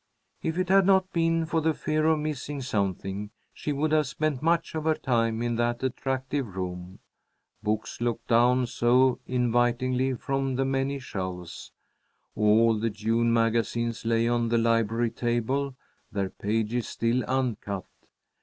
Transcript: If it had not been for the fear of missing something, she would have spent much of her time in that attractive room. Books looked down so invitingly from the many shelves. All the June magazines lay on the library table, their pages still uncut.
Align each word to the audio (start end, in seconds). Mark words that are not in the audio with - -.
If 0.41 0.57
it 0.57 0.69
had 0.69 0.87
not 0.87 1.13
been 1.13 1.45
for 1.45 1.61
the 1.61 1.75
fear 1.75 2.07
of 2.07 2.17
missing 2.17 2.59
something, 2.63 3.29
she 3.53 3.71
would 3.71 3.91
have 3.91 4.07
spent 4.07 4.41
much 4.41 4.73
of 4.73 4.85
her 4.85 4.95
time 4.95 5.43
in 5.43 5.57
that 5.57 5.83
attractive 5.83 6.55
room. 6.55 6.97
Books 7.61 8.01
looked 8.01 8.27
down 8.27 8.65
so 8.65 9.19
invitingly 9.27 10.15
from 10.15 10.55
the 10.55 10.65
many 10.65 10.97
shelves. 10.97 11.71
All 12.35 12.79
the 12.79 12.89
June 12.89 13.31
magazines 13.31 14.03
lay 14.03 14.27
on 14.27 14.49
the 14.49 14.57
library 14.57 15.11
table, 15.11 15.75
their 16.11 16.31
pages 16.31 16.87
still 16.87 17.23
uncut. 17.25 17.85